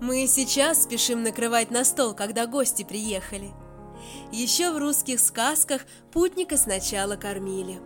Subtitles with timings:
[0.00, 3.50] Мы сейчас спешим накрывать на стол, когда гости приехали.
[4.30, 5.82] Еще в русских сказках
[6.12, 7.80] путника сначала кормили.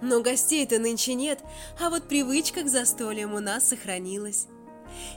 [0.00, 1.40] Но гостей-то нынче нет,
[1.80, 4.46] а вот привычка к застольям у нас сохранилась.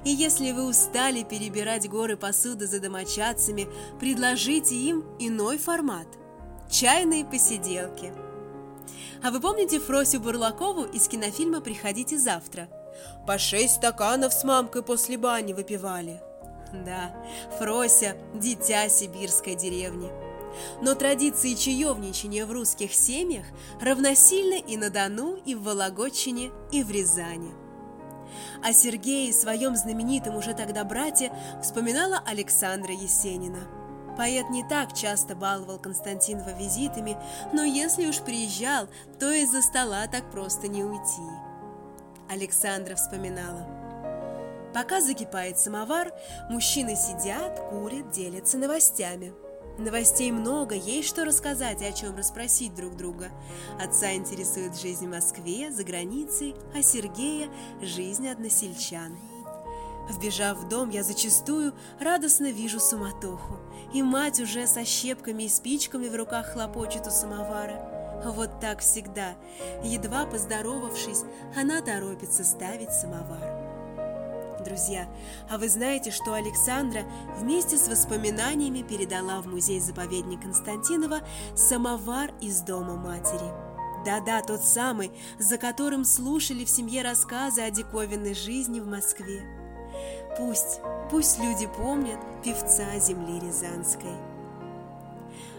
[0.06, 3.68] И если вы устали перебирать горы посуды за домочадцами,
[4.00, 6.08] предложите им иной формат–
[6.70, 8.12] чайные посиделки.
[9.24, 12.68] А вы помните Фросю Бурлакову из кинофильма «Приходите завтра»?
[13.26, 16.22] По шесть стаканов с мамкой после бани выпивали.
[16.74, 17.16] Да,
[17.58, 20.12] Фрося– дитя сибирской деревни.
[20.82, 23.46] Но традиции чаевничания в русских семьях
[23.82, 27.54] равносильны и на Дону, и в Вологодчине, и в Рязани.
[28.62, 33.83] О Сергее, своем знаменитом уже тогда брате, вспоминала Александра Есенина.
[34.18, 37.18] Поэт не так часто баловал Константинова визитами,
[37.52, 38.88] но если уж приезжал,
[39.20, 41.22] то из-за стола так просто не уйти.
[42.30, 43.66] Александра вспоминала.
[44.74, 46.12] Пока закипает самовар,
[46.50, 49.34] мужчины сидят, курят, делятся новостями.
[49.78, 53.32] Новостей много, есть что рассказать и о чем расспросить друг друга.
[53.84, 57.50] Отца интересует жизнь в Москве, за границей, а Сергея–
[57.82, 59.18] жизнь односельчан.
[60.10, 63.58] Вбежав в дом, я зачастую радостно вижу суматоху,
[63.94, 67.90] и мать уже со щепками и спичками в руках хлопочет у самовара–
[68.32, 69.36] вот так всегда.
[69.84, 71.24] Едва поздоровавшись,
[71.56, 73.62] она торопится ставить самовар.
[74.64, 75.08] Друзья,
[75.50, 77.04] а вы знаете, что Александра
[77.38, 81.20] вместе с воспоминаниями передала в музей-заповедник Константинова
[81.54, 83.52] самовар из дома матери?
[84.06, 89.63] Да-да, тот самый, за которым слушали в семье рассказы о диковинной жизни в Москве.
[90.38, 90.80] Пусть,
[91.12, 94.12] пусть люди помнят певца земли Рязанской.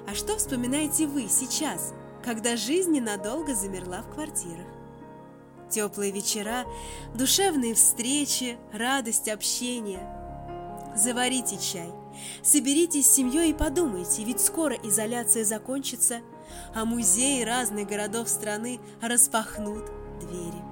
[0.06, 1.92] А что вспоминаете вы сейчас–
[2.24, 4.66] когда жизнь ненадолго замерла в квартирах.
[5.68, 6.64] Теплые вечера,
[7.14, 10.00] душевные встречи, радость общения.
[10.96, 11.90] Заварите чай,
[12.42, 16.20] соберитесь с семьей и подумайте, ведь скоро изоляция закончится,
[16.74, 19.84] а музеи разных городов страны распахнут
[20.20, 20.62] двери.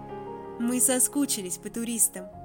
[0.60, 2.28] Мы соскучились по туристам–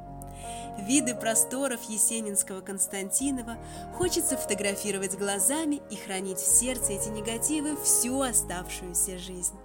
[0.78, 3.58] Виды просторов Есенинского Константинова
[3.96, 9.56] хочется фотографировать глазами и хранить в сердце эти негативы всю оставшуюся жизнь.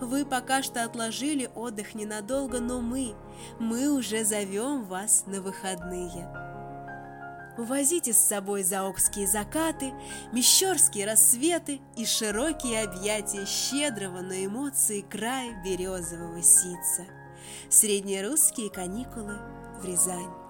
[0.00, 3.14] Вы пока что отложили отдых ненадолго, но мы,
[3.58, 6.28] мы уже зовем вас на выходные.
[7.58, 9.92] Увозите с собой заокские закаты,
[10.32, 17.04] мещерские рассветы и широкие объятия щедрого на эмоции края березового сица.
[17.68, 19.38] Среднерусские каникулы
[19.80, 20.49] в Рязань.